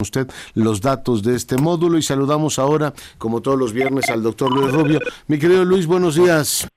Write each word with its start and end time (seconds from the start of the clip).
usted 0.00 0.28
los 0.54 0.80
datos 0.80 1.24
de 1.24 1.34
este 1.34 1.56
módulo 1.56 1.98
y 1.98 2.02
saludamos 2.02 2.60
ahora, 2.60 2.92
como 3.18 3.42
todos 3.42 3.58
los 3.58 3.72
viernes, 3.72 4.08
al 4.10 4.22
doctor 4.22 4.48
Luis 4.48 4.72
Rubio. 4.72 5.00
Mi 5.26 5.40
querido 5.40 5.64
Luis, 5.64 5.88
buenos 5.88 6.14
días. 6.14 6.68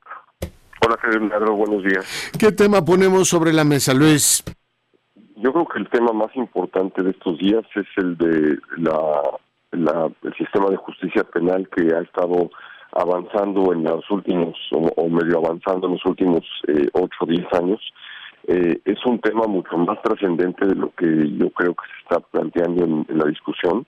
Hola, 0.83 0.97
Fernando, 1.00 1.54
buenos 1.54 1.84
días. 1.84 2.31
¿Qué 2.39 2.52
tema 2.52 2.84
ponemos 2.84 3.29
sobre 3.29 3.54
la 3.54 3.63
mesa, 3.63 3.94
Luis? 3.94 4.44
Yo 5.36 5.54
creo 5.54 5.68
que 5.68 5.78
el 5.78 5.89
tema 5.92 6.12
más 6.13 6.36
importante 6.36 7.04
de 7.04 7.12
estos 7.12 7.38
días 7.38 7.63
es 7.76 7.86
el 7.97 8.18
de 8.18 8.57
la, 8.78 10.10
el 10.24 10.33
sistema 10.35 10.72
de 10.72 10.78
justicia 10.78 11.24
penal 11.24 11.69
que 11.69 11.94
ha 11.94 12.01
estado 12.01 12.49
avanzando 12.94 13.72
en 13.72 13.83
los 13.83 14.10
últimos, 14.10 14.58
o, 14.72 15.10
medio 15.10 15.38
avanzando 15.46 15.85
en 15.85 15.94
los 15.94 16.05
últimos 16.08 16.41
eh, 16.67 16.90
ocho 16.94 17.17
o 17.20 17.26
diez 17.27 17.45
años 17.53 17.80
eh, 18.48 18.81
es 18.85 19.05
un 19.05 19.20
tema 19.20 19.45
mucho 19.48 19.77
más 19.77 20.02
trascendente 20.02 20.66
de 20.66 20.76
lo 20.76 20.91
que 20.95 21.05
yo 21.38 21.49
creo 21.52 21.76
que 21.76 21.85
se 21.88 22.02
está 22.03 22.20
planteando 22.20 22.84
en, 22.84 23.05
la 23.17 23.25
discusión. 23.25 23.85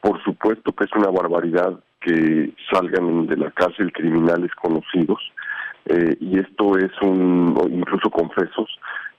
Por 0.00 0.22
supuesto 0.22 0.72
que 0.72 0.84
es 0.84 0.92
una 0.94 1.10
barbaridad 1.10 1.78
que 2.00 2.52
salgan 2.72 3.26
de 3.26 3.36
la 3.36 3.50
cárcel 3.50 3.92
criminales 3.92 4.54
conocidos, 4.54 5.20
eh, 5.86 6.16
y 6.20 6.38
esto 6.38 6.78
es 6.78 6.92
un, 7.02 7.58
incluso 7.70 8.10
confesos, 8.10 8.68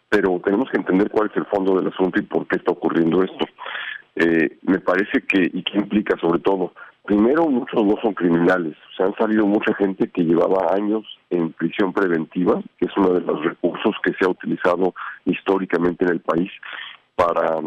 pero 0.10 0.41
tenemos 0.44 0.70
que 0.70 0.77
entender 0.77 1.10
cuál 1.10 1.30
es 1.30 1.38
el 1.38 1.46
fondo 1.46 1.76
del 1.77 1.88
asunto 1.88 2.20
y 2.20 2.24
por 2.24 2.48
qué 2.48 2.58
está 2.58 2.72
ocurriendo 2.72 3.24
esto. 3.24 3.46
Eh, 4.16 4.58
me 4.63 4.80
parece 4.80 5.22
que, 5.22 5.49
y 5.54 5.63
qué 5.63 5.77
implica 5.77 6.18
sobre 6.20 6.40
todo, 6.40 6.74
Primero, 7.12 7.46
muchos 7.50 7.86
no 7.86 7.98
son 8.02 8.14
criminales. 8.14 8.78
Se 8.96 9.04
han 9.04 9.14
salido 9.16 9.46
mucha 9.46 9.74
gente 9.74 10.10
que 10.12 10.24
llevaba 10.24 10.74
años 10.74 11.04
en 11.30 11.52
prisión 11.52 11.92
preventiva, 11.92 12.62
que 12.80 12.86
es 12.86 12.92
uno 12.96 13.10
de 13.10 13.20
los 13.20 13.44
recursos 13.44 13.94
que 14.02 14.14
se 14.14 14.24
ha 14.24 14.30
utilizado 14.30 14.94
históricamente 15.26 16.05
en 16.05 16.12
el 16.12 16.22
país 16.22 16.50
para 17.16 17.58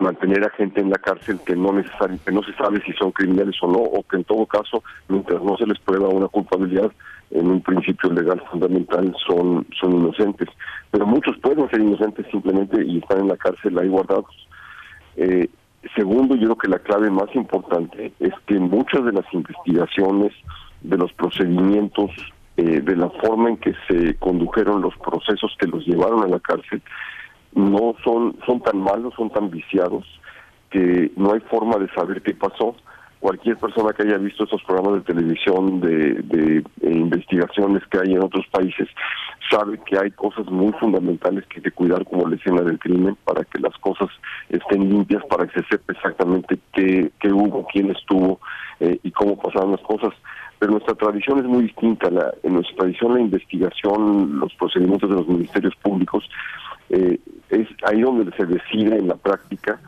mantener 0.00 0.44
a 0.44 0.50
gente 0.50 0.80
en 0.80 0.90
la 0.90 0.98
cárcel 0.98 1.38
que 1.46 1.54
no 1.54 1.70
que 1.70 2.32
no 2.32 2.42
se 2.42 2.52
sabe 2.54 2.82
si 2.84 2.92
son 2.94 3.12
criminales 3.12 3.54
o 3.62 3.68
no, 3.68 3.78
o 3.78 4.02
que 4.02 4.16
en 4.16 4.24
todo 4.24 4.44
caso, 4.46 4.82
mientras 5.06 5.40
no 5.44 5.56
se 5.56 5.66
les 5.68 5.78
prueba 5.78 6.08
una 6.08 6.26
culpabilidad, 6.26 6.90
en 7.30 7.48
un 7.48 7.60
principio 7.60 8.10
legal 8.10 8.42
fundamental 8.50 9.14
son, 9.24 9.64
son 9.80 10.00
inocentes. 10.00 10.48
Pero 10.90 11.06
muchos 11.06 11.38
pueden 11.38 11.70
ser 11.70 11.78
inocentes 11.78 12.26
simplemente 12.32 12.84
y 12.84 12.98
están 12.98 13.20
en 13.20 13.28
la 13.28 13.36
cárcel 13.36 13.78
ahí 13.78 13.86
guardados. 13.86 14.48
Eh, 15.16 15.48
Segundo, 15.94 16.34
yo 16.34 16.44
creo 16.44 16.56
que 16.56 16.68
la 16.68 16.78
clave 16.78 17.10
más 17.10 17.34
importante 17.34 18.12
es 18.18 18.32
que 18.46 18.58
muchas 18.58 19.04
de 19.04 19.12
las 19.12 19.26
investigaciones, 19.32 20.32
de 20.80 20.96
los 20.96 21.12
procedimientos, 21.12 22.10
eh, 22.56 22.80
de 22.80 22.96
la 22.96 23.10
forma 23.10 23.50
en 23.50 23.58
que 23.58 23.74
se 23.88 24.14
condujeron 24.16 24.80
los 24.80 24.96
procesos 24.96 25.54
que 25.58 25.66
los 25.66 25.86
llevaron 25.86 26.22
a 26.22 26.28
la 26.28 26.40
cárcel, 26.40 26.82
no 27.54 27.94
son, 28.04 28.36
son 28.46 28.60
tan 28.60 28.78
malos, 28.78 29.14
son 29.14 29.30
tan 29.30 29.50
viciados, 29.50 30.04
que 30.70 31.10
no 31.16 31.32
hay 31.32 31.40
forma 31.40 31.76
de 31.76 31.88
saber 31.94 32.22
qué 32.22 32.34
pasó. 32.34 32.74
Cualquier 33.20 33.56
persona 33.56 33.92
que 33.92 34.02
haya 34.02 34.18
visto 34.18 34.44
estos 34.44 34.62
programas 34.64 34.94
de 34.94 35.14
televisión 35.14 35.80
de, 35.80 36.62
investigaciones 36.82 37.82
que 37.90 37.98
hay 37.98 38.12
en 38.14 38.22
otros 38.22 38.46
países 38.50 38.88
sabe 39.50 39.78
que 39.84 39.98
hay 39.98 40.10
cosas 40.12 40.46
muy 40.46 40.72
fundamentales 40.74 41.46
que 41.46 41.56
hay 41.56 41.62
que 41.62 41.70
cuidar 41.70 42.04
como 42.04 42.28
la 42.28 42.36
escena 42.36 42.62
del 42.62 42.78
crimen 42.78 43.16
para 43.24 43.44
que 43.44 43.58
las 43.58 43.76
cosas 43.78 44.08
estén 44.48 44.88
limpias, 44.88 45.24
para 45.26 45.46
que 45.46 45.60
se 45.60 45.68
sepa 45.68 45.92
exactamente 45.92 46.58
qué, 46.72 47.10
qué 47.20 47.32
hubo, 47.32 47.66
quién 47.72 47.90
estuvo 47.90 48.40
eh, 48.80 48.98
y 49.02 49.10
cómo 49.10 49.36
pasaron 49.36 49.72
las 49.72 49.80
cosas. 49.82 50.12
Pero 50.58 50.72
nuestra 50.72 50.94
tradición 50.94 51.38
es 51.38 51.44
muy 51.44 51.64
distinta. 51.64 52.10
La, 52.10 52.32
en 52.42 52.54
nuestra 52.54 52.76
tradición 52.76 53.14
la 53.14 53.20
investigación, 53.20 54.38
los 54.38 54.54
procedimientos 54.54 55.10
de 55.10 55.16
los 55.16 55.28
ministerios 55.28 55.74
públicos, 55.76 56.28
eh, 56.90 57.18
es 57.50 57.68
ahí 57.84 58.00
donde 58.00 58.34
se 58.36 58.46
decide 58.46 58.96
en 58.96 59.08
la 59.08 59.16
práctica 59.16 59.80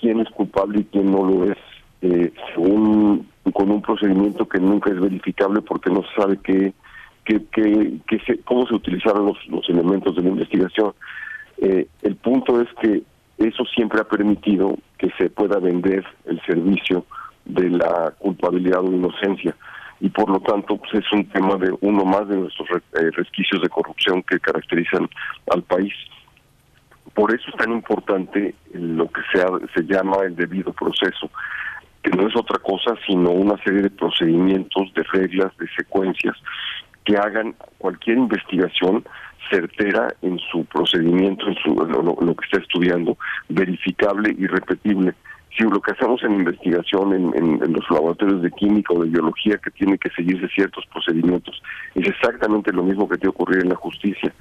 quién 0.00 0.20
es 0.20 0.28
culpable 0.30 0.80
y 0.80 0.84
quién 0.84 1.10
no 1.10 1.24
lo 1.24 1.44
es 1.44 1.58
eh, 2.02 2.32
con 2.54 3.70
un 3.70 3.82
procedimiento 3.82 4.48
que 4.48 4.58
nunca 4.58 4.90
es 4.90 5.00
verificable 5.00 5.60
porque 5.60 5.90
no 5.90 6.02
se 6.02 6.14
sabe 6.20 6.38
qué, 6.42 6.72
qué, 7.24 7.42
qué, 7.52 8.18
se, 8.26 8.38
cómo 8.40 8.66
se 8.66 8.74
utilizaron 8.74 9.26
los, 9.26 9.38
los 9.48 9.68
elementos 9.68 10.16
de 10.16 10.22
la 10.22 10.28
investigación. 10.28 10.92
Eh, 11.58 11.86
el 12.02 12.16
punto 12.16 12.60
es 12.60 12.68
que 12.80 13.02
eso 13.38 13.64
siempre 13.74 14.00
ha 14.00 14.04
permitido 14.04 14.76
que 14.98 15.10
se 15.18 15.30
pueda 15.30 15.58
vender 15.58 16.04
el 16.26 16.40
servicio 16.42 17.04
de 17.44 17.70
la 17.70 18.12
culpabilidad 18.18 18.80
o 18.80 18.92
inocencia 18.92 19.56
y 20.00 20.08
por 20.08 20.30
lo 20.30 20.40
tanto 20.40 20.76
pues 20.76 20.94
es 20.94 21.12
un 21.12 21.26
tema 21.26 21.56
de 21.56 21.74
uno 21.80 22.04
más 22.04 22.26
de 22.28 22.36
nuestros 22.36 22.68
eh, 22.70 23.10
resquicios 23.12 23.60
de 23.60 23.68
corrupción 23.68 24.22
que 24.22 24.38
caracterizan 24.40 25.08
al 25.52 25.62
país. 25.62 25.92
Por 27.14 27.34
eso 27.34 27.44
es 27.48 27.56
tan 27.56 27.72
importante 27.72 28.54
lo 28.72 29.08
que 29.08 29.20
se, 29.32 29.42
se 29.74 29.82
llama 29.82 30.18
el 30.24 30.36
debido 30.36 30.72
proceso 30.72 31.30
que 32.02 32.10
no 32.10 32.26
es 32.26 32.34
otra 32.34 32.58
cosa 32.58 32.94
sino 33.06 33.30
una 33.30 33.62
serie 33.62 33.82
de 33.82 33.90
procedimientos, 33.90 34.92
de 34.94 35.02
reglas, 35.02 35.54
de 35.58 35.68
secuencias 35.76 36.36
que 37.10 37.16
hagan 37.18 37.54
cualquier 37.78 38.18
investigación 38.18 39.04
certera 39.50 40.14
en 40.22 40.38
su 40.38 40.64
procedimiento, 40.66 41.48
en 41.48 41.56
su, 41.56 41.74
lo, 41.74 42.36
que 42.36 42.44
está 42.44 42.58
estudiando, 42.58 43.18
verificable 43.48 44.34
y 44.38 44.46
repetible. 44.46 45.14
Si 45.56 45.64
lo 45.64 45.80
que 45.80 45.90
hacemos 45.90 46.22
en 46.22 46.34
investigación 46.34 47.12
en, 47.12 47.72
los 47.72 47.90
laboratorios 47.90 48.42
de 48.42 48.52
química 48.52 48.94
o 48.94 49.02
de 49.02 49.10
biología 49.10 49.58
que 49.58 49.72
tiene 49.72 49.98
que 49.98 50.10
seguirse 50.10 50.46
ciertos 50.54 50.86
procedimientos 50.86 51.60
es 51.96 52.06
exactamente 52.06 52.72
lo 52.72 52.84
mismo 52.84 53.08
que 53.08 53.18
tiene 53.18 53.32
que 53.32 53.42
ocurrir 53.42 53.62
en 53.62 53.70
la 53.70 53.74
justicia. 53.74 54.32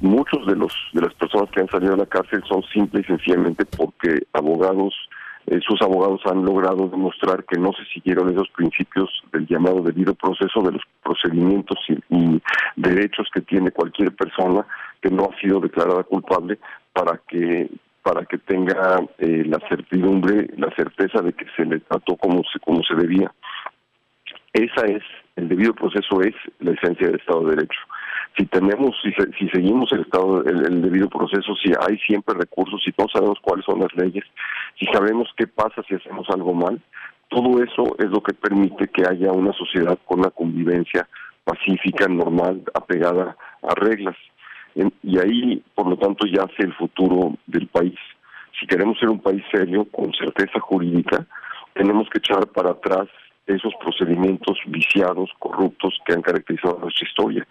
Muchos 0.00 0.46
de 0.46 0.56
los 0.56 0.74
de 0.92 1.00
las 1.00 1.14
personas 1.14 1.50
que 1.50 1.60
han 1.60 1.68
salido 1.68 1.92
de 1.92 1.98
la 2.02 2.06
cárcel 2.06 2.42
son 2.46 2.62
simple 2.64 3.00
y 3.00 3.04
sencillamente 3.04 3.64
porque 3.64 4.26
abogados 4.34 4.94
sus 5.66 5.82
abogados 5.82 6.20
han 6.26 6.44
logrado 6.44 6.86
demostrar 6.88 7.44
que 7.44 7.58
no 7.58 7.72
se 7.72 7.84
siguieron 7.92 8.30
esos 8.30 8.48
principios 8.50 9.10
del 9.32 9.46
llamado 9.48 9.82
debido 9.82 10.14
proceso 10.14 10.62
de 10.62 10.72
los 10.72 10.82
procedimientos 11.02 11.78
y, 11.88 12.40
derechos 12.76 13.28
que 13.34 13.40
tiene 13.40 13.72
cualquier 13.72 14.14
persona 14.14 14.64
que 15.02 15.10
no 15.10 15.24
ha 15.24 15.40
sido 15.40 15.60
declarada 15.60 16.04
culpable 16.04 16.58
para 16.92 17.20
que 17.28 17.68
para 18.02 18.24
que 18.24 18.38
tenga 18.38 19.00
eh, 19.18 19.44
la 19.44 19.58
certidumbre, 19.68 20.48
la 20.56 20.70
certeza 20.74 21.20
de 21.20 21.34
que 21.34 21.44
se 21.54 21.66
le 21.66 21.80
trató 21.80 22.16
como 22.16 22.42
se 22.50 22.58
como 22.60 22.82
se 22.82 22.94
debía. 22.94 23.30
Esa 24.52 24.86
es 24.86 25.02
el 25.40 25.48
debido 25.48 25.74
proceso 25.74 26.20
es 26.22 26.34
la 26.60 26.72
esencia 26.72 27.08
del 27.08 27.16
Estado 27.16 27.44
de 27.44 27.56
Derecho 27.56 27.80
si 28.36 28.46
tenemos, 28.46 28.96
si, 29.02 29.12
si 29.38 29.48
seguimos 29.48 29.92
el 29.92 30.00
estado, 30.02 30.44
el, 30.44 30.82
debido 30.82 31.08
proceso, 31.08 31.54
si 31.56 31.72
hay 31.86 31.98
siempre 31.98 32.34
recursos, 32.38 32.80
si 32.84 32.92
no 32.96 33.06
sabemos 33.08 33.38
cuáles 33.42 33.64
son 33.64 33.80
las 33.80 33.94
leyes, 33.94 34.24
si 34.78 34.86
sabemos 34.86 35.28
qué 35.36 35.46
pasa 35.46 35.82
si 35.88 35.94
hacemos 35.94 36.28
algo 36.30 36.54
mal, 36.54 36.80
todo 37.28 37.62
eso 37.62 37.96
es 37.98 38.06
lo 38.06 38.22
que 38.22 38.34
permite 38.34 38.88
que 38.88 39.06
haya 39.06 39.32
una 39.32 39.52
sociedad 39.52 39.98
con 40.04 40.20
una 40.20 40.30
convivencia 40.30 41.08
pacífica, 41.44 42.06
normal, 42.08 42.62
apegada 42.74 43.36
a 43.62 43.74
reglas. 43.74 44.16
y 44.74 45.18
ahí, 45.18 45.62
por 45.74 45.88
lo 45.88 45.96
tanto, 45.96 46.26
yace 46.26 46.62
el 46.62 46.74
futuro 46.74 47.34
del 47.46 47.66
país. 47.66 47.98
Si 48.58 48.66
queremos 48.66 48.98
ser 48.98 49.08
un 49.08 49.20
país 49.20 49.42
serio, 49.50 49.84
con 49.90 50.12
certeza 50.12 50.60
jurídica, 50.60 51.26
tenemos 51.74 52.08
que 52.10 52.18
echar 52.18 52.46
para 52.48 52.70
atrás 52.70 53.08
esos 53.54 53.74
procedimientos 53.80 54.58
viciados, 54.66 55.30
corruptos 55.38 55.98
que 56.06 56.12
han 56.12 56.22
caracterizado 56.22 56.78
nuestra 56.80 57.08
historia. 57.08 57.46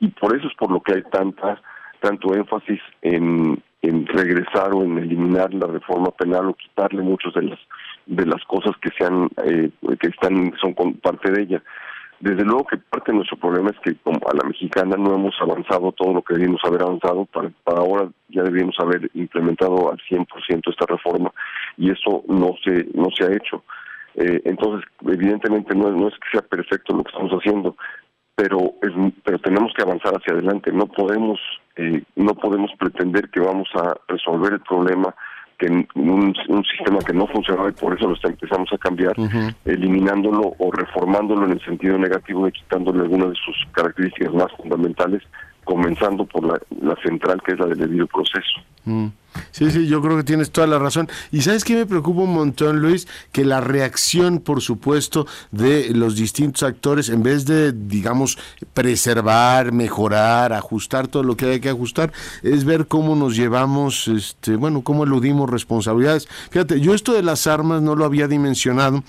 Y 0.00 0.08
por 0.08 0.36
eso 0.36 0.48
es 0.48 0.54
por 0.54 0.70
lo 0.70 0.80
que 0.80 0.94
hay 0.94 1.02
tanta 1.10 1.60
tanto 2.00 2.34
énfasis 2.34 2.80
en, 3.02 3.62
en 3.82 4.06
regresar 4.06 4.74
o 4.74 4.82
en 4.82 4.98
eliminar 4.98 5.52
la 5.54 5.66
reforma 5.66 6.10
penal 6.10 6.48
o 6.48 6.54
quitarle 6.54 7.02
muchas 7.02 7.34
de 7.34 7.42
las 7.42 7.58
de 8.06 8.26
las 8.26 8.42
cosas 8.44 8.72
que 8.82 8.90
sean 8.98 9.28
eh, 9.44 9.70
que 10.00 10.08
están 10.08 10.52
son 10.60 10.74
parte 10.94 11.30
de 11.30 11.42
ella. 11.42 11.62
Desde 12.18 12.44
luego 12.44 12.66
que 12.66 12.76
parte 12.76 13.12
de 13.12 13.18
nuestro 13.18 13.38
problema 13.38 13.70
es 13.70 13.78
que 13.80 13.94
como 14.02 14.18
a 14.28 14.36
la 14.36 14.46
mexicana 14.46 14.96
no 14.98 15.14
hemos 15.14 15.34
avanzado 15.40 15.92
todo 15.92 16.14
lo 16.14 16.22
que 16.22 16.34
debíamos 16.34 16.60
haber 16.64 16.82
avanzado, 16.82 17.24
para, 17.26 17.50
para 17.64 17.78
ahora 17.78 18.10
ya 18.28 18.42
debíamos 18.42 18.76
haber 18.78 19.10
implementado 19.14 19.90
al 19.90 19.98
100% 19.98 20.26
esta 20.70 20.86
reforma 20.86 21.32
y 21.78 21.90
eso 21.90 22.22
no 22.28 22.54
se 22.64 22.88
no 22.94 23.08
se 23.16 23.24
ha 23.24 23.32
hecho. 23.34 23.62
Eh, 24.16 24.42
entonces, 24.44 24.88
evidentemente 25.06 25.74
no, 25.74 25.90
no 25.90 26.08
es 26.08 26.14
que 26.14 26.38
sea 26.38 26.42
perfecto 26.42 26.94
lo 26.94 27.04
que 27.04 27.10
estamos 27.10 27.32
haciendo, 27.32 27.76
pero 28.34 28.74
es, 28.82 28.92
pero 29.24 29.38
tenemos 29.38 29.72
que 29.74 29.82
avanzar 29.82 30.14
hacia 30.14 30.34
adelante. 30.34 30.72
No 30.72 30.86
podemos 30.86 31.38
eh, 31.76 32.02
no 32.16 32.34
podemos 32.34 32.70
pretender 32.78 33.30
que 33.30 33.40
vamos 33.40 33.68
a 33.74 33.94
resolver 34.08 34.54
el 34.54 34.60
problema 34.60 35.14
que 35.58 35.66
un, 35.66 36.34
un 36.48 36.64
sistema 36.64 36.98
que 37.06 37.12
no 37.12 37.26
funcionaba 37.26 37.68
y 37.68 37.72
por 37.72 37.94
eso 37.94 38.08
lo 38.08 38.16
empezamos 38.22 38.72
a 38.72 38.78
cambiar, 38.78 39.14
eliminándolo 39.66 40.54
o 40.58 40.72
reformándolo 40.72 41.44
en 41.44 41.52
el 41.52 41.64
sentido 41.64 41.98
negativo 41.98 42.46
de 42.46 42.52
quitándole 42.52 43.00
algunas 43.02 43.30
de 43.30 43.34
sus 43.34 43.56
características 43.72 44.32
más 44.32 44.50
fundamentales 44.56 45.22
comenzando 45.70 46.24
por 46.24 46.44
la, 46.44 46.60
la 46.82 46.96
central 47.00 47.40
que 47.46 47.52
es 47.52 47.58
la 47.60 47.66
del 47.66 47.78
debido 47.78 48.08
proceso. 48.08 48.60
Mm. 48.84 49.06
Sí, 49.52 49.70
sí, 49.70 49.86
yo 49.86 50.02
creo 50.02 50.16
que 50.16 50.24
tienes 50.24 50.50
toda 50.50 50.66
la 50.66 50.80
razón. 50.80 51.08
Y 51.30 51.42
sabes 51.42 51.62
que 51.62 51.76
me 51.76 51.86
preocupa 51.86 52.22
un 52.22 52.34
montón, 52.34 52.80
Luis, 52.80 53.06
que 53.30 53.44
la 53.44 53.60
reacción, 53.60 54.40
por 54.40 54.60
supuesto, 54.60 55.28
de 55.52 55.90
los 55.94 56.16
distintos 56.16 56.64
actores, 56.64 57.08
en 57.08 57.22
vez 57.22 57.46
de, 57.46 57.72
digamos, 57.72 58.36
preservar, 58.74 59.70
mejorar, 59.70 60.52
ajustar 60.52 61.06
todo 61.06 61.22
lo 61.22 61.36
que 61.36 61.46
hay 61.46 61.60
que 61.60 61.68
ajustar, 61.68 62.12
es 62.42 62.64
ver 62.64 62.88
cómo 62.88 63.14
nos 63.14 63.36
llevamos, 63.36 64.08
este, 64.08 64.56
bueno, 64.56 64.82
cómo 64.82 65.04
eludimos 65.04 65.48
responsabilidades. 65.48 66.26
Fíjate, 66.50 66.80
yo 66.80 66.94
esto 66.94 67.12
de 67.12 67.22
las 67.22 67.46
armas 67.46 67.82
no 67.82 67.94
lo 67.94 68.04
había 68.04 68.26
dimensionado 68.26 69.04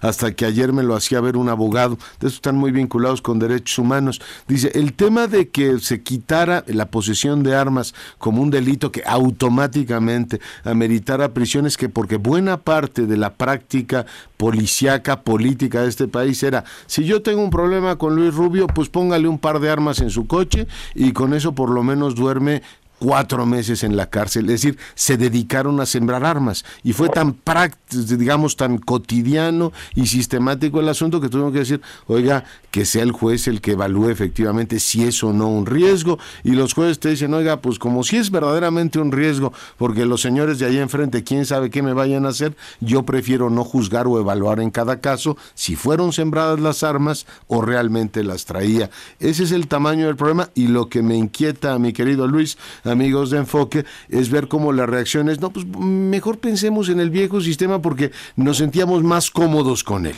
hasta 0.00 0.32
que 0.32 0.44
ayer 0.44 0.72
me 0.72 0.82
lo 0.82 0.94
hacía 0.94 1.20
ver 1.20 1.36
un 1.36 1.48
abogado, 1.48 1.98
de 2.20 2.28
eso 2.28 2.36
están 2.36 2.56
muy 2.56 2.70
vinculados 2.70 3.22
con 3.22 3.38
derechos 3.38 3.78
humanos. 3.78 4.20
Dice, 4.46 4.70
el 4.74 4.92
tema 4.92 5.26
de 5.26 5.48
que 5.48 5.78
se 5.78 6.02
quitara 6.02 6.64
la 6.66 6.86
posesión 6.86 7.42
de 7.42 7.54
armas 7.54 7.94
como 8.18 8.42
un 8.42 8.50
delito 8.50 8.92
que 8.92 9.02
automáticamente 9.06 10.40
ameritara 10.64 11.34
prisiones, 11.34 11.76
que 11.76 11.88
porque 11.88 12.16
buena 12.16 12.58
parte 12.58 13.06
de 13.06 13.16
la 13.16 13.34
práctica 13.34 14.06
policíaca, 14.36 15.22
política 15.22 15.82
de 15.82 15.88
este 15.88 16.08
país 16.08 16.42
era, 16.42 16.64
si 16.86 17.04
yo 17.04 17.22
tengo 17.22 17.42
un 17.42 17.50
problema 17.50 17.96
con 17.96 18.14
Luis 18.14 18.34
Rubio, 18.34 18.66
pues 18.66 18.88
póngale 18.88 19.28
un 19.28 19.38
par 19.38 19.60
de 19.60 19.70
armas 19.70 20.00
en 20.00 20.10
su 20.10 20.26
coche 20.26 20.66
y 20.94 21.12
con 21.12 21.34
eso 21.34 21.54
por 21.54 21.70
lo 21.70 21.82
menos 21.82 22.14
duerme 22.14 22.62
cuatro 22.98 23.46
meses 23.46 23.84
en 23.84 23.96
la 23.96 24.10
cárcel, 24.10 24.44
es 24.46 24.62
decir, 24.62 24.78
se 24.94 25.16
dedicaron 25.16 25.80
a 25.80 25.86
sembrar 25.86 26.24
armas. 26.24 26.64
Y 26.82 26.92
fue 26.92 27.08
tan 27.08 27.32
práctico, 27.32 27.78
digamos, 27.90 28.56
tan 28.56 28.78
cotidiano 28.78 29.72
y 29.94 30.06
sistemático 30.06 30.80
el 30.80 30.88
asunto 30.88 31.20
que 31.20 31.28
tuvimos 31.28 31.52
que 31.52 31.60
decir, 31.60 31.80
oiga, 32.06 32.44
que 32.70 32.84
sea 32.84 33.02
el 33.02 33.12
juez 33.12 33.48
el 33.48 33.60
que 33.60 33.72
evalúe 33.72 34.10
efectivamente 34.10 34.78
si 34.80 35.04
es 35.04 35.22
o 35.24 35.32
no 35.32 35.48
un 35.48 35.66
riesgo 35.66 36.18
y 36.44 36.50
los 36.52 36.74
jueces 36.74 36.98
te 36.98 37.10
dicen, 37.10 37.32
oiga, 37.34 37.60
pues 37.60 37.78
como 37.78 38.04
si 38.04 38.16
es 38.16 38.30
verdaderamente 38.30 38.98
un 38.98 39.12
riesgo, 39.12 39.52
porque 39.76 40.04
los 40.04 40.20
señores 40.20 40.58
de 40.58 40.66
ahí 40.66 40.78
enfrente, 40.78 41.24
quién 41.24 41.46
sabe 41.46 41.70
qué 41.70 41.82
me 41.82 41.92
vayan 41.92 42.26
a 42.26 42.30
hacer, 42.30 42.56
yo 42.80 43.04
prefiero 43.04 43.50
no 43.50 43.64
juzgar 43.64 44.06
o 44.06 44.18
evaluar 44.18 44.60
en 44.60 44.70
cada 44.70 45.00
caso 45.00 45.36
si 45.54 45.76
fueron 45.76 46.12
sembradas 46.12 46.60
las 46.60 46.82
armas 46.82 47.26
o 47.46 47.62
realmente 47.62 48.22
las 48.24 48.44
traía. 48.44 48.90
Ese 49.18 49.44
es 49.44 49.52
el 49.52 49.68
tamaño 49.68 50.06
del 50.06 50.16
problema 50.16 50.50
y 50.54 50.68
lo 50.68 50.88
que 50.88 51.02
me 51.02 51.16
inquieta, 51.16 51.78
mi 51.78 51.92
querido 51.92 52.26
Luis, 52.26 52.58
amigos 52.88 53.30
de 53.30 53.38
Enfoque, 53.38 53.84
es 54.08 54.30
ver 54.30 54.48
cómo 54.48 54.72
la 54.72 54.86
reacción 54.86 55.28
es, 55.28 55.40
no, 55.40 55.50
pues 55.50 55.66
mejor 55.66 56.38
pensemos 56.38 56.88
en 56.88 57.00
el 57.00 57.10
viejo 57.10 57.40
sistema 57.40 57.80
porque 57.80 58.10
nos 58.36 58.58
sentíamos 58.58 59.02
más 59.02 59.30
cómodos 59.30 59.84
con 59.84 60.06
él. 60.06 60.16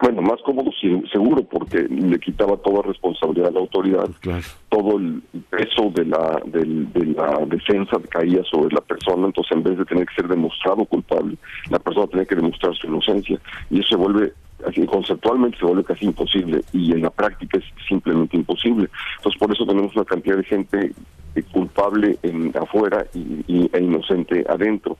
Bueno, 0.00 0.22
más 0.22 0.40
cómodo 0.44 0.70
seguro 1.10 1.42
porque 1.44 1.86
le 1.88 2.18
quitaba 2.18 2.56
toda 2.58 2.82
responsabilidad 2.82 3.48
a 3.48 3.52
la 3.52 3.60
autoridad, 3.60 4.10
todo 4.68 4.98
el 4.98 5.22
peso 5.48 5.90
de 5.94 6.04
la, 6.04 6.40
de, 6.44 7.06
la 7.06 7.46
defensa 7.46 7.96
caía 8.10 8.42
sobre 8.44 8.74
la 8.74 8.80
persona, 8.80 9.26
entonces 9.26 9.56
en 9.56 9.62
vez 9.62 9.78
de 9.78 9.84
tener 9.84 10.06
que 10.06 10.14
ser 10.14 10.28
demostrado 10.28 10.84
culpable, 10.84 11.36
la 11.70 11.78
persona 11.78 12.06
tenía 12.08 12.26
que 12.26 12.34
demostrar 12.34 12.74
su 12.74 12.86
inocencia. 12.86 13.40
Y 13.70 13.80
eso 13.80 13.88
se 13.90 13.96
vuelve 13.96 14.32
así 14.66 14.86
conceptualmente 14.86 15.58
se 15.58 15.66
vuelve 15.66 15.84
casi 15.84 16.06
imposible 16.06 16.62
y 16.72 16.92
en 16.92 17.02
la 17.02 17.10
práctica 17.10 17.58
es 17.58 17.64
simplemente 17.88 18.36
imposible. 18.36 18.88
Entonces 19.16 19.38
por 19.38 19.52
eso 19.52 19.66
tenemos 19.66 19.94
una 19.94 20.04
cantidad 20.04 20.36
de 20.36 20.44
gente 20.44 20.92
culpable 21.42 22.18
en 22.22 22.52
afuera 22.56 23.06
y, 23.14 23.68
e 23.72 23.82
inocente 23.82 24.44
adentro. 24.48 24.96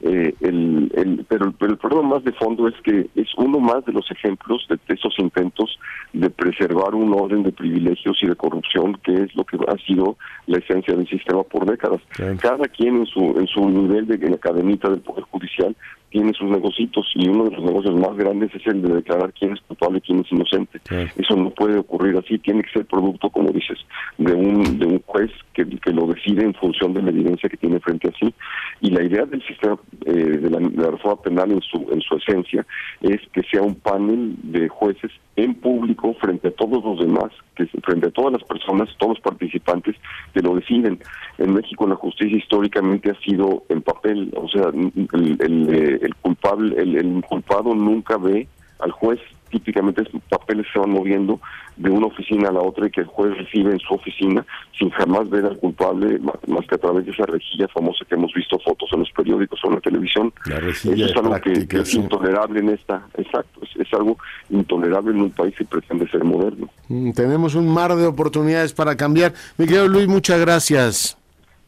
Eh, 0.00 0.34
el, 0.40 0.92
el, 0.94 1.24
pero, 1.28 1.46
el 1.60 1.76
problema 1.76 2.16
más 2.16 2.24
de 2.24 2.32
fondo 2.32 2.68
es 2.68 2.74
que 2.82 3.08
es 3.14 3.28
uno 3.36 3.58
más 3.58 3.84
de 3.84 3.92
los 3.92 4.10
ejemplos 4.10 4.66
de, 4.68 4.78
esos 4.88 5.14
intentos 5.18 5.78
de 6.12 6.30
preservar 6.30 6.94
un 6.94 7.12
orden 7.14 7.42
de 7.42 7.52
privilegios 7.52 8.18
y 8.22 8.26
de 8.26 8.36
corrupción 8.36 8.98
que 9.02 9.14
es 9.14 9.34
lo 9.34 9.44
que 9.44 9.56
ha 9.68 9.76
sido 9.86 10.16
la 10.46 10.58
esencia 10.58 10.94
del 10.94 11.08
sistema 11.08 11.42
por 11.42 11.66
décadas. 11.66 12.00
Cada 12.40 12.66
quien 12.68 12.96
en 12.98 13.06
su 13.06 13.38
en 13.38 13.46
su 13.46 13.68
nivel 13.68 14.06
de 14.06 14.18
en 14.18 14.32
la 14.32 14.38
cadenita 14.38 14.88
del 14.88 15.00
poder 15.00 15.24
judicial 15.24 15.74
tiene 16.10 16.32
sus 16.32 16.48
negocios 16.48 16.90
y 17.14 17.28
uno 17.28 17.44
de 17.44 17.50
los 17.50 17.64
negocios 17.64 17.94
más 17.96 18.16
grandes 18.16 18.54
es 18.54 18.66
el 18.66 18.82
de 18.82 18.94
declarar 18.94 19.32
quién 19.38 19.52
es 19.52 19.60
culpable 19.62 19.98
y 19.98 20.00
quién 20.00 20.20
es 20.20 20.32
inocente. 20.32 20.80
Eso 21.16 21.36
no 21.36 21.50
puede 21.50 21.78
ocurrir 21.78 22.16
así, 22.16 22.38
tiene 22.38 22.62
que 22.62 22.70
ser 22.70 22.86
producto, 22.86 23.28
como 23.30 23.50
dices, 23.50 23.78
de 24.16 24.32
un 24.32 24.78
de 24.78 24.86
un 24.86 25.02
juez 25.06 25.30
que, 25.52 25.64
que 25.80 25.92
lo 25.92 26.06
decide 26.06 26.44
en 26.44 26.54
función 26.54 26.94
de 26.94 27.02
la 27.02 27.10
evidencia 27.10 27.48
que 27.48 27.56
tiene 27.56 27.80
frente 27.80 28.08
a 28.08 28.12
sí. 28.18 28.32
Y 28.80 28.90
la 28.90 29.02
idea 29.02 29.24
del 29.24 29.42
sistema 29.46 29.78
eh, 30.06 30.12
de, 30.12 30.50
la, 30.50 30.90
reforma 30.90 31.22
penal 31.22 31.52
en 31.52 31.60
su 31.62 31.86
en 31.90 32.00
su 32.00 32.16
esencia 32.16 32.66
es 33.00 33.20
que 33.32 33.42
sea 33.42 33.62
un 33.62 33.74
panel 33.74 34.34
de 34.42 34.68
jueces 34.68 35.10
en 35.36 35.54
público 35.54 36.14
frente 36.14 36.48
a 36.48 36.50
todos 36.52 36.84
los 36.84 36.98
demás, 37.00 37.30
que 37.56 37.66
frente 37.82 38.08
a 38.08 38.10
todas 38.10 38.32
las 38.32 38.44
personas, 38.44 38.88
todos 38.98 39.16
los 39.16 39.20
participantes 39.20 39.96
que 40.34 40.40
lo 40.40 40.54
deciden. 40.54 40.98
En 41.38 41.54
México 41.54 41.86
la 41.86 41.96
justicia 41.96 42.36
históricamente 42.36 43.10
ha 43.10 43.20
sido 43.20 43.64
en 43.68 43.82
papel, 43.82 44.32
o 44.36 44.48
sea, 44.48 44.68
el, 44.68 45.68
eh, 45.70 46.10
culpable, 46.20 46.80
el, 46.80 46.96
el 46.96 47.24
culpado 47.24 47.74
nunca 47.74 48.16
ve 48.16 48.48
al 48.80 48.90
juez 48.92 49.20
típicamente 49.50 50.02
los 50.12 50.22
papeles 50.28 50.66
se 50.72 50.78
van 50.78 50.90
moviendo 50.90 51.40
de 51.76 51.90
una 51.90 52.06
oficina 52.06 52.48
a 52.48 52.52
la 52.52 52.60
otra 52.60 52.86
y 52.86 52.90
que 52.90 53.02
el 53.02 53.06
juez 53.06 53.36
recibe 53.36 53.72
en 53.72 53.78
su 53.78 53.94
oficina 53.94 54.44
sin 54.78 54.90
jamás 54.90 55.28
ver 55.30 55.44
al 55.44 55.56
culpable 55.58 56.18
más 56.18 56.66
que 56.66 56.74
a 56.74 56.78
través 56.78 57.06
de 57.06 57.12
esa 57.12 57.24
rejilla 57.26 57.68
famosa 57.68 58.04
que 58.08 58.14
hemos 58.14 58.32
visto 58.34 58.58
fotos 58.58 58.88
en 58.92 59.00
los 59.00 59.10
periódicos 59.12 59.60
o 59.64 59.68
en 59.68 59.74
la 59.74 59.80
televisión. 59.80 60.32
Eso 60.46 60.92
es 60.92 61.16
algo 61.16 61.40
que, 61.40 61.66
es 61.78 61.94
intolerable 61.94 62.60
en 62.60 62.70
esta, 62.70 63.06
exacto, 63.16 63.60
es, 63.62 63.92
algo 63.92 64.18
intolerable 64.50 65.12
en 65.12 65.22
un 65.22 65.30
país 65.30 65.54
que 65.56 65.64
pretende 65.64 66.08
ser 66.10 66.24
moderno. 66.24 66.68
Mm, 66.88 67.12
tenemos 67.12 67.54
un 67.54 67.72
mar 67.72 67.94
de 67.94 68.06
oportunidades 68.06 68.72
para 68.72 68.96
cambiar. 68.96 69.32
Mi 69.56 69.66
querido 69.66 69.88
Luis, 69.88 70.08
muchas 70.08 70.40
gracias. 70.40 71.18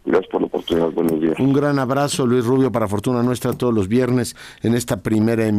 Gracias 0.05 0.31
por 0.31 0.41
la 0.41 0.47
oportunidad. 0.47 0.91
Buenos 0.91 1.21
días. 1.21 1.39
Un 1.39 1.53
gran 1.53 1.79
abrazo, 1.79 2.27
Luis 2.27 2.45
Rubio, 2.45 2.73
para 2.73 2.89
Fortuna 2.89 3.23
Nuestra, 3.23 3.53
todos 3.53 3.75
los 3.75 3.87
viernes 3.87 4.35
en 4.63 4.75
esta 4.75 5.03
primera 5.03 5.47
emisión. 5.47 5.51